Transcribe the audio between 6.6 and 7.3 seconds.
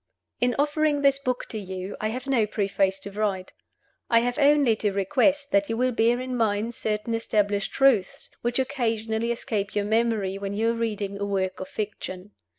certain